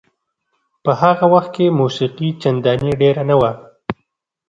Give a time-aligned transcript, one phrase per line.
[0.83, 3.51] په هغه وخت کې موسیقي چندانې ډېره نه وه.